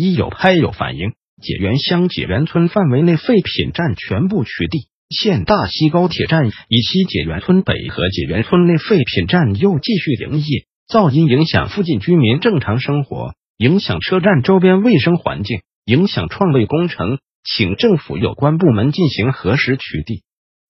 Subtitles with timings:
[0.00, 4.86] 一有拍有反应，解元乡解元村范围内废品站全部取缔。
[5.10, 20.22] 现大西高铁站以西解元村北和解元村内废品站又继续营业，噪音影响附近居民正常生活，影响车站周边卫生环境，影响创卫工程，请政府有关部门进行核实取缔。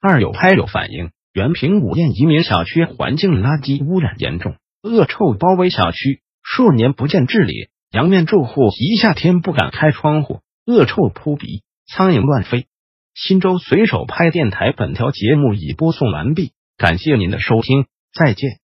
[0.00, 7.70] 二有拍有反应，原平五堰移民小区环境垃圾污染严重，恶臭包围小区，数年不见治理。
[7.90, 12.66] 阳面住户一夏天不敢开窗户，恶臭扑鼻，苍蝇乱飞。
[13.14, 18.58] 新州随手拍电台本条节目已播送完毕，感谢您的收听，再见。